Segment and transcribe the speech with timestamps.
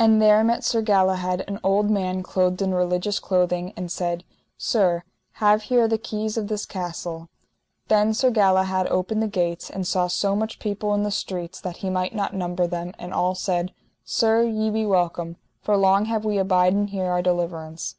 [0.00, 4.24] And there met Sir Galahad an old man clothed in religious clothing, and said:
[4.58, 5.04] Sir,
[5.34, 7.28] have here the keys of this castle.
[7.86, 11.76] Then Sir Galahad opened the gates, and saw so much people in the streets that
[11.86, 13.72] he might not number them, and all said:
[14.04, 17.94] Sir, ye be welcome, for long have we abiden here our deliverance.